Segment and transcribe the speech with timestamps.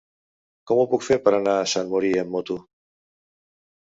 [0.69, 2.57] Com ho puc fer per anar a Sant Mori amb moto?